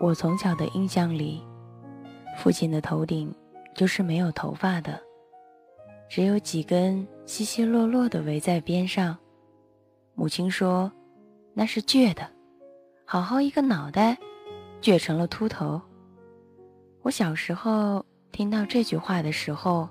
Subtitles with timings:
[0.00, 1.42] 我从小的印象里，
[2.38, 3.32] 父亲的头顶
[3.74, 5.00] 就是没有头发的，
[6.08, 9.16] 只有几根稀稀落落的围在边上。
[10.14, 10.90] 母亲说，
[11.54, 12.28] 那是倔的，
[13.04, 14.18] 好好一个脑袋，
[14.80, 15.80] 倔成了秃头。
[17.02, 19.88] 我小时候听到这句话的时候，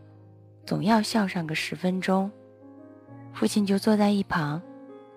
[0.65, 2.29] 总要笑上个十分钟。
[3.33, 4.61] 父亲就坐在一旁，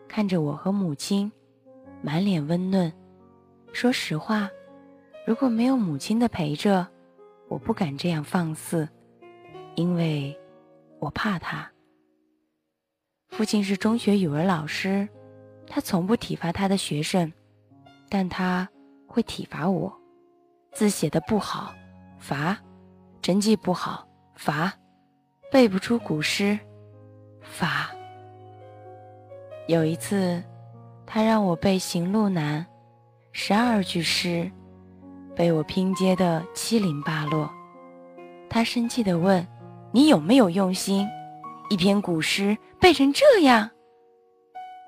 [0.07, 1.31] 看着我和母亲，
[2.01, 2.93] 满脸温润。
[3.73, 4.49] 说实话，
[5.27, 6.87] 如果没有母亲的陪着，
[7.49, 8.87] 我不敢这样放肆，
[9.75, 10.39] 因为
[10.99, 11.71] 我怕他。
[13.31, 15.09] 父亲是中学语文老师，
[15.67, 17.33] 他从不体罚他的学生，
[18.11, 18.69] 但他
[19.07, 19.91] 会体罚我：
[20.73, 21.75] 字写的不好，
[22.19, 22.55] 罚；
[23.23, 24.71] 成绩不好，罚；
[25.51, 26.59] 背不出古诗，
[27.41, 27.91] 罚。
[29.69, 30.45] 有一次，
[31.07, 32.61] 他让我背《行路难》，
[33.33, 34.51] 十二句诗，
[35.35, 37.51] 被我拼接的七零八落。
[38.49, 39.47] 他生气地问
[39.93, 41.07] ：“你有没有用心？
[41.71, 43.71] 一篇古诗背成这样？”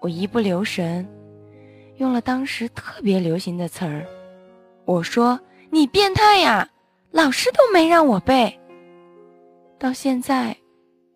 [0.02, 1.08] 我一不留神，
[1.97, 4.06] 用了当时特别流行的词儿。
[4.84, 5.39] 我说
[5.70, 6.69] ：“你变态呀！
[7.11, 8.58] 老师都没让我背。”
[9.78, 10.56] 到现在，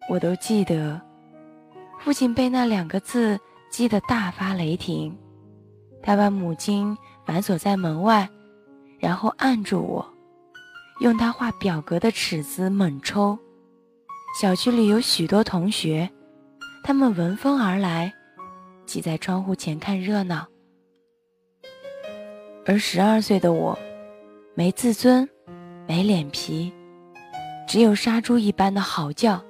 [0.08, 1.00] 我都记得，
[1.98, 3.38] 父亲被那两个字。
[3.70, 5.16] 激得大发雷霆，
[6.02, 8.28] 他把母亲反锁在门外，
[9.00, 10.06] 然后按住我，
[11.00, 13.36] 用他画表格的尺子猛抽。
[14.38, 16.08] 小区里有许多同学，
[16.84, 18.12] 他们闻风而来，
[18.86, 20.46] 挤在窗户前看热闹。
[22.66, 23.76] 而十二岁的我，
[24.54, 25.28] 没自尊，
[25.88, 26.72] 没脸皮，
[27.66, 29.42] 只有杀猪一般的嚎叫。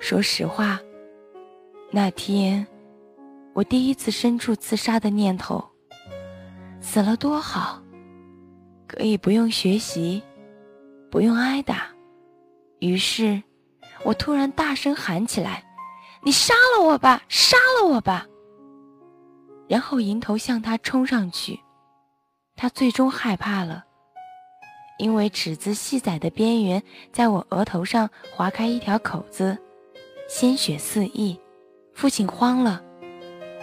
[0.00, 0.80] 说实话，
[1.90, 2.66] 那天。
[3.54, 5.64] 我第一次生出自杀的念头，
[6.80, 7.82] 死了多好，
[8.88, 10.20] 可以不用学习，
[11.10, 11.86] 不用挨打。
[12.80, 13.40] 于是，
[14.02, 15.62] 我突然大声喊起来
[16.24, 18.26] ：“你杀了我吧，杀了我吧！”
[19.68, 21.60] 然后迎头向他冲上去。
[22.56, 23.84] 他最终害怕了，
[24.98, 26.82] 因为尺子细窄的边缘
[27.12, 29.56] 在我额头上划开一条口子，
[30.28, 31.38] 鲜血四溢。
[31.92, 32.82] 父亲慌了。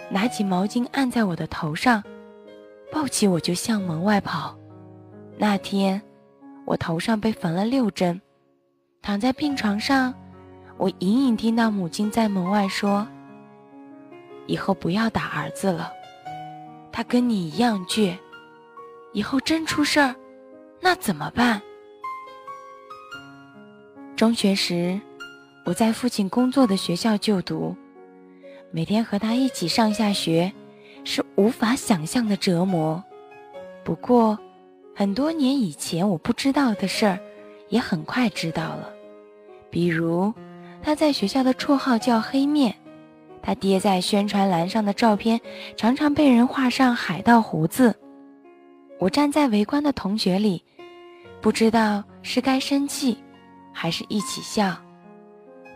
[0.08, 2.00] 拿起毛巾按在我的头上，
[2.92, 4.56] 抱起我就向门外跑。
[5.38, 6.00] 那天，
[6.64, 8.20] 我头上被缝了六针，
[9.02, 10.14] 躺在病床上，
[10.78, 13.06] 我隐隐听到母亲在门外说
[14.46, 15.92] ：“以后不要打儿子了，
[16.90, 18.16] 他跟你一样倔，
[19.12, 20.14] 以后真出事儿，
[20.80, 21.60] 那怎么办？”
[24.16, 24.98] 中学时，
[25.66, 27.76] 我在父亲工作的学校就读。
[28.70, 30.50] 每天和他一起上下学，
[31.04, 33.02] 是无法想象的折磨。
[33.84, 34.38] 不过，
[34.98, 37.20] 很多年以前我不知道的事儿，
[37.68, 38.90] 也很快知道了。
[39.68, 40.32] 比如，
[40.82, 42.74] 他在学校的绰号叫“黑面”，
[43.42, 45.38] 他爹在宣传栏上的照片
[45.76, 47.94] 常常被人画上海盗胡子。
[48.98, 50.64] 我站在围观的同学里，
[51.42, 53.18] 不知道是该生气，
[53.74, 54.74] 还是一起笑。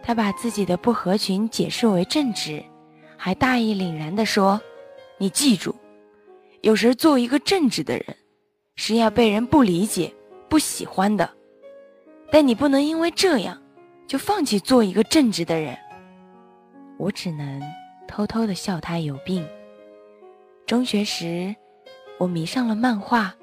[0.03, 2.65] 他把自己的不合群解释为正直。
[3.19, 4.59] 还大义凛然地说
[5.21, 5.77] ：“你记住，
[6.63, 8.17] 有时做一个正直的人，
[8.83, 10.11] 是要被人不理解、
[10.49, 11.29] 不喜欢的。
[12.33, 13.61] 但你不能因为这样，
[14.07, 15.77] 就放弃做一个正直的人。”
[16.97, 17.61] 我只能
[18.09, 19.47] 偷偷的笑他有病。
[20.65, 21.55] 中学时，
[22.19, 23.35] 我迷上了漫画。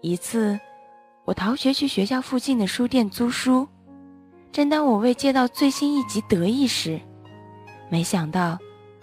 [0.00, 0.56] 一次，
[1.24, 3.66] 我逃学去学校附近的书店租书。
[4.52, 7.00] 正当我为借到最新一集得意时，
[7.90, 8.56] 没想到。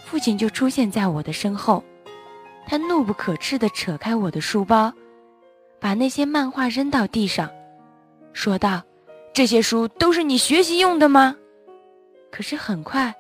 [0.06, 1.84] 父亲就出现在我的身后，
[2.66, 4.92] 他怒不可遏地扯开我的书包，
[5.80, 7.50] 把那些漫画扔到地上，
[8.34, 8.84] 说道
[9.34, 11.36] ：“这些书都是你学习用的吗？”
[12.32, 13.14] 可是很快，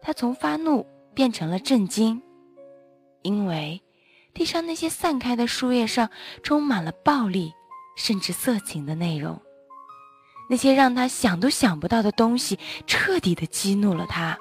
[0.00, 2.22] 他从发怒变成了震惊，
[3.22, 3.80] 因为
[4.32, 6.08] 地上那些散开的书页上
[6.42, 7.52] 充满了暴力
[7.96, 9.38] 甚至色情的内容，
[10.48, 14.38] 那些让他想都想不到的东西彻底地激怒了他。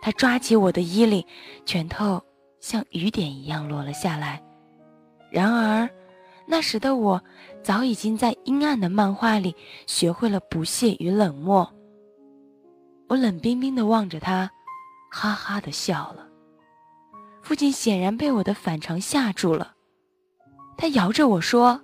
[0.00, 1.24] 他抓起我的衣领，
[1.66, 2.22] 拳头
[2.60, 4.42] 像雨点一样落了下来。
[5.30, 5.90] 然而，
[6.50, 7.22] 那时的我
[7.62, 9.54] 早已经在阴暗的漫画里
[9.86, 11.70] 学会了不屑与冷漠。
[13.06, 14.50] 我冷冰冰地望着他，
[15.10, 16.26] 哈哈地笑了。
[17.42, 19.74] 父亲显然被我的反常吓住了，
[20.76, 21.80] 他摇着我说：“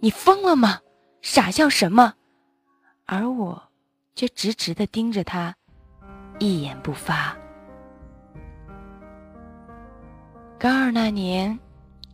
[0.00, 0.80] 你疯了吗？
[1.20, 2.14] 傻笑什么？”
[3.04, 3.62] 而我
[4.14, 5.54] 却直直地盯着他。
[6.38, 7.36] 一言不发。
[10.58, 11.58] 高二那年，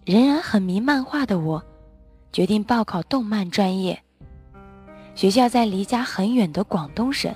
[0.09, 1.63] 仍然很迷漫画的我，
[2.33, 4.03] 决定报考动漫专业。
[5.15, 7.31] 学校在离家很远的广东省。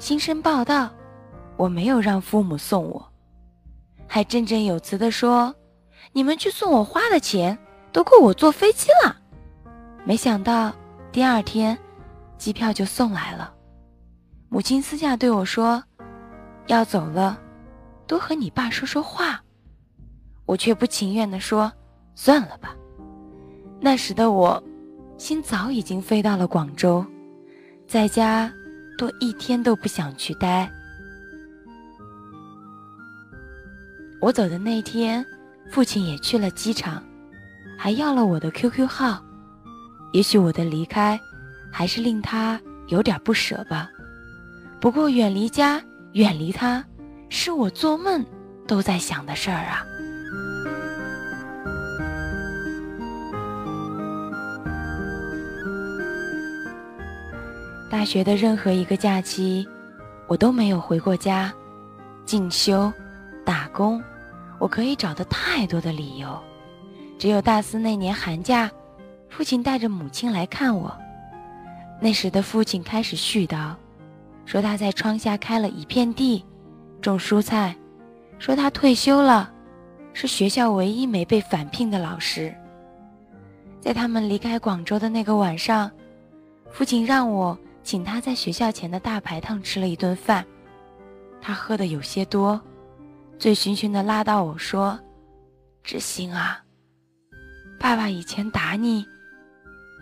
[0.00, 0.90] 新生报道，
[1.56, 3.08] 我没有让父母送我，
[4.08, 5.54] 还振振有词地说
[6.12, 7.56] ：“你们去送我花的钱
[7.92, 9.16] 都够我坐飞机了。”
[10.04, 10.72] 没想到
[11.12, 11.78] 第二天，
[12.36, 13.54] 机票就送来了。
[14.48, 15.84] 母亲私下对我说
[16.66, 17.38] ：“要走了，
[18.08, 19.40] 多和你爸说说话。”
[20.46, 21.70] 我却不情愿地说
[22.14, 22.74] ：“算了吧。”
[23.80, 24.62] 那时的我，
[25.18, 27.04] 心早已经飞到了广州，
[27.86, 28.50] 在家。
[28.98, 30.72] 多一天都不想去待。
[34.22, 35.22] 我走的那天，
[35.70, 37.04] 父亲也去了机场，
[37.76, 39.22] 还要了我的 QQ 号。
[40.14, 41.20] 也许我的离开，
[41.70, 42.58] 还是令他
[42.88, 43.86] 有点不舍吧。
[44.80, 45.78] 不过远离家，
[46.14, 46.82] 远离他，
[47.28, 48.24] 是我做梦
[48.66, 49.84] 都在想的事儿啊。
[57.88, 59.66] 大学的任何一个假期，
[60.26, 61.52] 我都没有回过家，
[62.24, 62.92] 进修、
[63.44, 64.02] 打工，
[64.58, 66.36] 我可以找的太多的理由。
[67.16, 68.68] 只有大四那年寒假，
[69.30, 70.94] 父亲带着母亲来看我。
[72.00, 73.72] 那时的父亲开始絮叨，
[74.44, 76.44] 说他在窗下开了一片地，
[77.00, 77.74] 种蔬菜，
[78.40, 79.50] 说他退休了，
[80.12, 82.52] 是学校唯一没被返聘的老师。
[83.80, 85.88] 在他们离开广州的那个晚上，
[86.72, 87.56] 父亲让我。
[87.86, 90.44] 请他在学校前的大排档吃了一顿饭，
[91.40, 92.60] 他喝的有些多，
[93.38, 94.98] 醉醺醺的拉到我说
[95.84, 96.60] ：“知心啊，
[97.78, 99.06] 爸爸以前打你，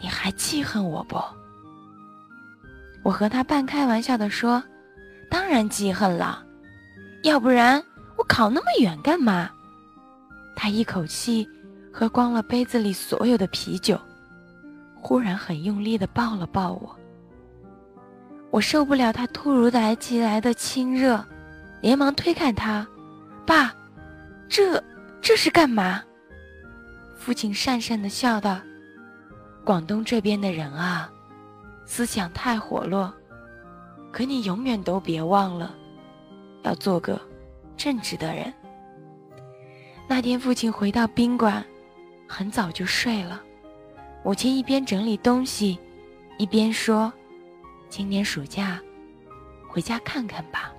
[0.01, 1.23] 你还记恨我不？”
[3.05, 4.65] 我和他半开玩笑的说
[5.31, 6.43] ：“当然记恨了，
[7.23, 7.85] 要不然
[8.17, 9.51] 我考那么远干嘛？”
[10.57, 11.47] 他一口气
[11.93, 14.01] 喝光了杯子里所有的啤酒，
[14.95, 16.99] 忽然很用力的抱了抱我。
[18.55, 19.69] 我受不了他突如
[19.99, 21.25] 其来的亲热，
[21.81, 22.87] 连忙推开他
[23.45, 23.75] ：“爸，
[24.49, 24.81] 这
[25.21, 26.01] 这是干嘛？”
[27.19, 28.61] 父亲讪讪的笑道
[29.67, 31.11] ：“广东这边的人啊，
[31.85, 33.13] 思想太活络，
[34.13, 35.75] 可你永远都别忘了，
[36.63, 37.21] 要做个
[37.77, 38.55] 正直的人。”
[40.07, 41.65] 那天父亲回到宾馆，
[42.29, 43.43] 很早就睡了。
[44.23, 45.77] 母亲一边整理东西，
[46.39, 47.13] 一边说。
[47.97, 48.81] 今年暑假，
[49.69, 50.73] 回家看看吧。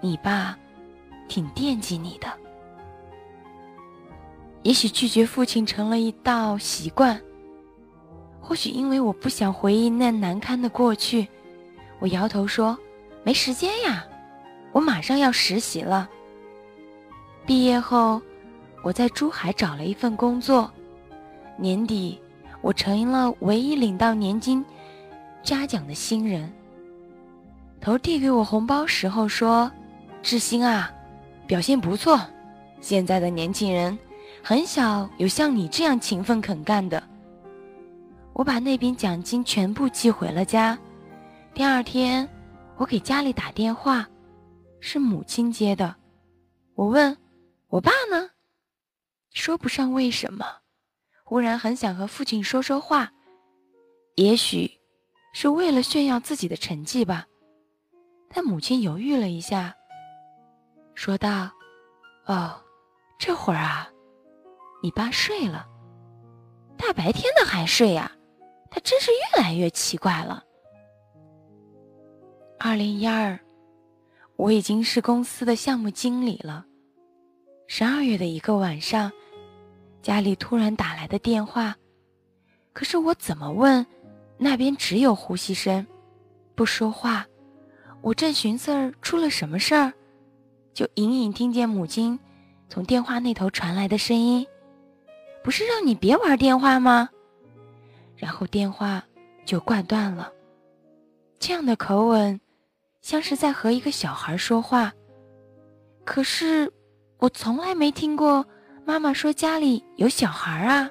[0.00, 0.58] 你爸
[1.28, 2.26] 挺惦记你的。
[4.62, 7.20] 也许拒绝父亲成了一道习惯，
[8.40, 11.28] 或许因为我不想回忆那难堪的过去，
[11.98, 12.78] 我摇头说
[13.22, 14.06] ：“没时间呀，
[14.72, 16.08] 我马上要实习了。”
[17.44, 18.18] 毕业后，
[18.82, 20.72] 我在珠海找了一份工作，
[21.58, 22.18] 年底
[22.62, 24.64] 我成了唯一领到年金。
[25.42, 26.52] 嘉奖的新人
[27.80, 29.70] 头递给我红包时候说
[30.22, 30.92] ：“志新啊，
[31.46, 32.20] 表现不错。
[32.80, 33.96] 现在的年轻人
[34.42, 37.02] 很少有像你这样勤奋肯干的。”
[38.34, 40.78] 我把那笔奖金全部寄回了家。
[41.54, 42.28] 第二天，
[42.76, 44.06] 我给家里打电话，
[44.80, 45.96] 是母亲接的。
[46.74, 47.16] 我问
[47.68, 48.30] ：“我爸呢？”
[49.34, 50.44] 说不上为什么，
[51.24, 53.10] 忽然很想和父亲说说话。
[54.16, 54.77] 也许。
[55.40, 57.24] 是为了炫耀自己的成绩吧？
[58.28, 59.72] 但母亲犹豫了一下，
[60.96, 61.48] 说道
[62.26, 62.60] ：“哦，
[63.20, 63.88] 这会儿啊，
[64.82, 65.64] 你爸睡了，
[66.76, 68.10] 大白天的还睡呀？
[68.68, 70.42] 他真是越来越奇怪了。”
[72.58, 73.38] 二零一二，
[74.34, 76.66] 我已经是公司的项目经理了。
[77.68, 79.12] 十二月的一个晚上，
[80.02, 81.76] 家里突然打来的电话，
[82.72, 83.86] 可是我怎么问？
[84.38, 85.84] 那边只有呼吸声，
[86.54, 87.26] 不说话。
[88.00, 89.92] 我正寻思儿出了什么事儿，
[90.72, 92.18] 就隐隐听见母亲
[92.68, 94.46] 从电话那头传来的声音
[95.42, 97.08] ：“不是让你别玩电话吗？”
[98.16, 99.02] 然后电话
[99.44, 100.32] 就挂断了。
[101.40, 102.40] 这样的口吻，
[103.00, 104.92] 像是在和一个小孩说话。
[106.04, 106.72] 可是
[107.18, 108.46] 我从来没听过
[108.84, 110.88] 妈妈说家里有小孩啊。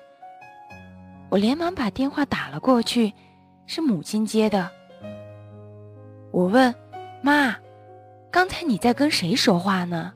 [1.30, 3.14] 我连忙把电话打了过去。
[3.68, 4.72] 是母亲接的。
[6.32, 6.74] 我问
[7.22, 7.56] 妈
[8.32, 10.14] ：“刚才你在跟谁说话呢？”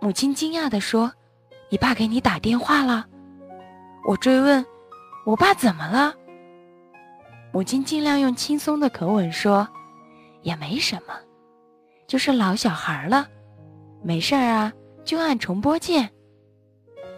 [0.00, 1.10] 母亲惊讶地说
[1.70, 3.06] ：“你爸给你打电话了。”
[4.06, 4.64] 我追问
[5.24, 6.14] ：“我爸怎么了？”
[7.52, 9.66] 母亲尽量用轻松的口吻说
[10.42, 11.14] ：“也没什么，
[12.06, 13.26] 就是老小孩了，
[14.02, 14.72] 没事儿啊，
[15.04, 16.10] 就按重播键。”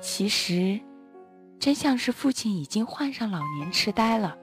[0.00, 0.78] 其实，
[1.58, 4.36] 真相是父亲已经患上老年痴呆了。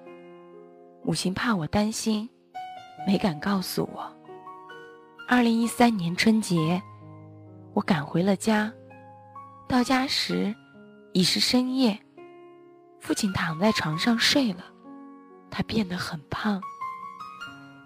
[1.04, 2.30] 母亲怕我担心，
[3.06, 4.10] 没敢告诉我。
[5.28, 6.82] 二零一三年春节，
[7.74, 8.72] 我赶回了家，
[9.68, 10.56] 到家时
[11.12, 12.00] 已是深夜。
[13.02, 14.64] 父亲躺在床上睡了，
[15.52, 16.62] 他变得很胖，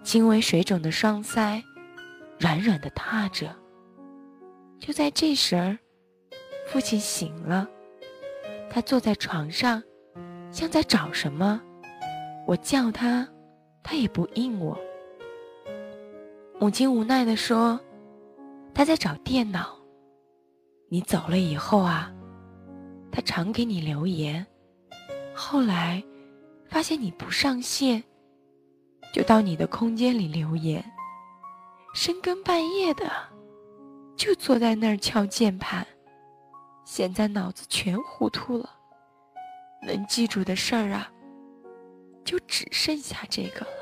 [0.04, 1.60] 轻微水肿的双腮，
[2.38, 3.54] 软软的塌着。
[4.78, 5.76] 就在这时儿，
[6.68, 7.68] 父亲醒了。
[8.70, 9.82] 他坐在床上，
[10.52, 11.60] 像在找什么。
[12.48, 13.28] 我叫他，
[13.82, 14.74] 他也不应我。
[16.58, 17.78] 母亲无奈地说
[18.72, 19.78] ：“他在找电脑。
[20.88, 22.10] 你走了以后啊，
[23.12, 24.46] 他常给你留言。
[25.34, 26.02] 后来
[26.70, 28.02] 发现你不上线，
[29.12, 30.82] 就到你的空间里留言。
[31.92, 33.10] 深更半夜的，
[34.16, 35.86] 就坐在那儿敲键盘。”
[36.86, 38.70] 现在脑子全糊涂了，
[39.86, 41.12] 能记住的事儿啊，
[42.28, 43.72] 就只剩下这个了。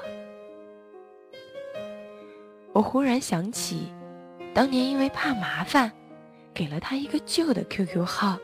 [2.72, 3.92] 我忽然想起，
[4.54, 5.90] 当年因为怕麻烦，
[6.54, 8.38] 给了他一个旧的 QQ 号，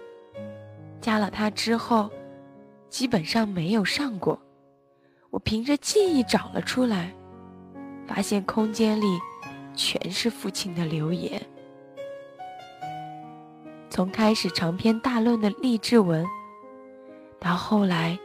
[1.01, 2.11] 加了他之后，
[2.89, 4.43] 基本上没有上过。
[5.31, 7.15] 我凭着记忆找了出来，
[8.05, 9.07] 发现空间里
[9.73, 11.41] 全是父亲的留言。
[13.89, 16.27] 从开始长篇大论的励志文，
[17.39, 18.19] 到后来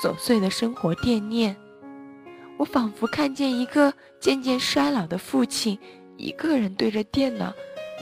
[0.00, 1.54] 琐碎的生活惦念，
[2.56, 5.78] 我仿佛看见一个渐渐衰老的父亲，
[6.16, 7.52] 一个人对着电脑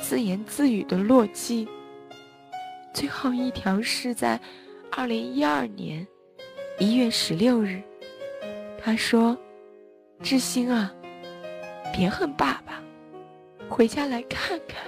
[0.00, 1.66] 自言自语的落寂。
[2.94, 4.40] 最后一条是在
[4.90, 6.06] 二零一二年
[6.78, 7.82] 一月十六日，
[8.78, 9.36] 他说
[10.22, 10.92] ：“志兴啊，
[11.92, 12.82] 别恨爸爸，
[13.68, 14.80] 回家来看看。”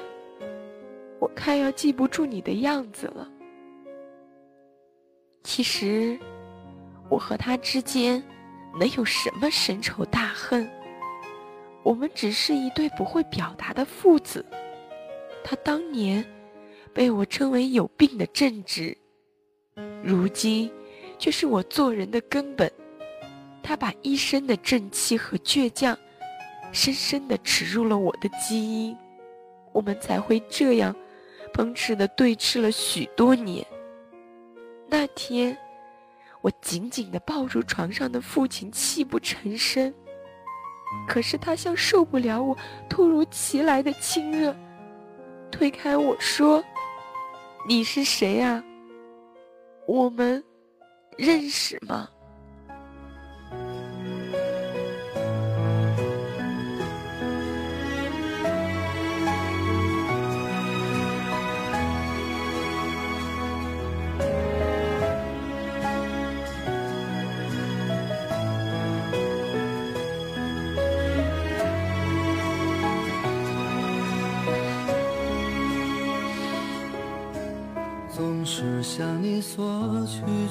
[1.18, 3.28] 我看要记不住你的样子了。
[5.44, 6.18] 其实，
[7.12, 8.22] 我和他之间
[8.80, 10.66] 能有什么深仇大恨？
[11.82, 14.42] 我们只是一对不会表达的父子。
[15.44, 16.24] 他当年
[16.94, 18.96] 被我称为有病的正直，
[20.02, 20.72] 如今
[21.18, 22.72] 却是我做人的根本。
[23.62, 25.94] 他把一生的正气和倔强，
[26.72, 28.96] 深深的植入了我的基因，
[29.72, 30.96] 我们才会这样。
[31.52, 33.66] 奔驰的对峙了许多年。
[34.88, 35.54] 那天，
[36.42, 39.92] 我紧紧地抱住床上的父亲，泣不成声。
[41.08, 42.56] 可是他像受不了我
[42.88, 44.54] 突如其来的亲热，
[45.50, 46.62] 推开我说
[47.66, 48.62] ：“你是谁啊？
[49.86, 50.42] 我们
[51.16, 52.08] 认识吗？”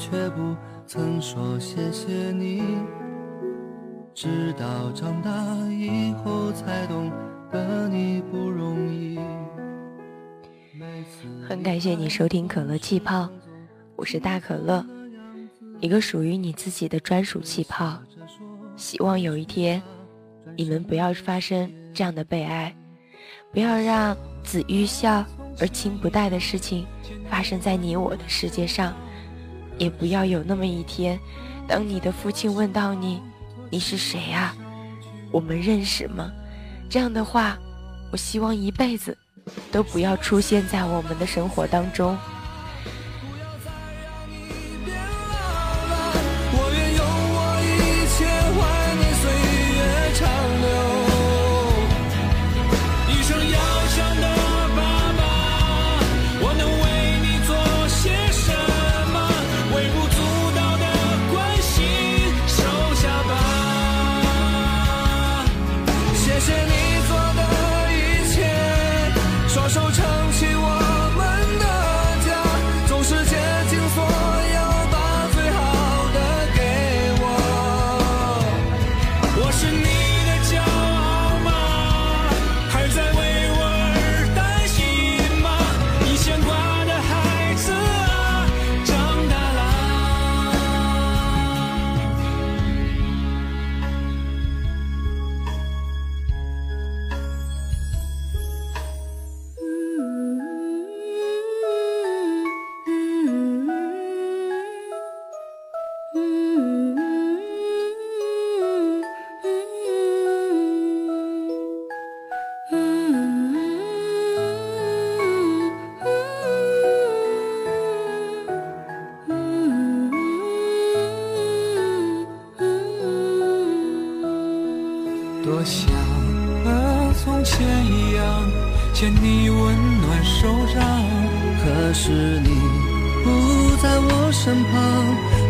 [0.01, 0.55] 却不
[0.87, 2.63] 曾说谢谢你。
[4.15, 5.29] 直到长大
[5.69, 7.11] 以后才懂
[7.51, 9.19] 得你不容易。
[11.47, 13.29] 很感谢你收听可乐气泡，
[13.95, 14.83] 我是大可乐，
[15.79, 18.01] 一个属于你自己的专属气泡。
[18.75, 19.79] 希望有一天，
[20.57, 22.75] 你们不要发生这样的悲哀，
[23.53, 25.23] 不要让子欲孝
[25.59, 26.87] 而亲不待的事情。
[27.29, 28.93] 发生在你我的世界上，
[29.81, 31.19] 也不要有那么一天，
[31.67, 33.19] 当你的父亲问到你
[33.71, 34.55] ：“你是谁啊？
[35.31, 36.31] 我们认识吗？”
[36.87, 37.57] 这样的话，
[38.11, 39.17] 我希望一辈子
[39.71, 42.15] 都不要出现在我们的生活当中。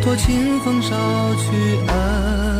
[0.01, 0.89] 托清风捎
[1.35, 2.50] 去安。